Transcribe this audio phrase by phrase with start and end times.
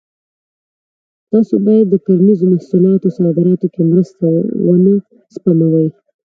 [1.31, 4.25] تاسو باید د کرنیزو محصولاتو صادراتو کې مرسته
[4.67, 4.93] ونه
[5.35, 5.87] سپموئ.